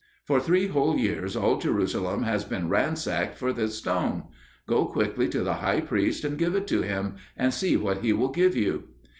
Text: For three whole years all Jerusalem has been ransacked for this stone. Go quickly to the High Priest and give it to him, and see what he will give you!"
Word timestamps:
For 0.25 0.39
three 0.39 0.65
whole 0.65 0.97
years 0.97 1.35
all 1.35 1.59
Jerusalem 1.59 2.23
has 2.23 2.43
been 2.43 2.69
ransacked 2.69 3.37
for 3.37 3.53
this 3.53 3.75
stone. 3.77 4.29
Go 4.67 4.87
quickly 4.87 5.29
to 5.29 5.41
the 5.43 5.53
High 5.61 5.81
Priest 5.81 6.23
and 6.23 6.39
give 6.39 6.55
it 6.55 6.65
to 6.69 6.81
him, 6.81 7.17
and 7.37 7.53
see 7.53 7.77
what 7.77 7.99
he 7.99 8.11
will 8.11 8.29
give 8.31 8.55
you!" 8.55 8.85